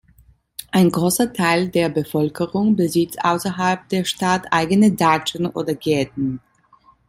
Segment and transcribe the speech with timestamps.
[0.71, 6.41] Ein großer Teil der Bevölkerung besitzt außerhalb der Stadt eigene Datschen oder Gärten.